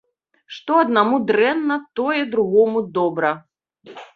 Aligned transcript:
Што 0.55 0.77
аднаму 0.85 1.19
дрэнна, 1.31 1.77
тое 1.99 2.21
другому 2.35 2.85
добра. 2.99 3.31